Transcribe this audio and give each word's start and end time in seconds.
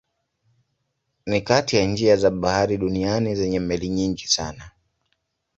Ni 1.25 1.41
kati 1.41 1.75
ya 1.75 1.85
njia 1.85 2.15
za 2.17 2.29
bahari 2.31 2.77
duniani 2.77 3.35
zenye 3.35 3.59
meli 3.59 3.89
nyingi 3.89 4.27
sana. 4.27 4.71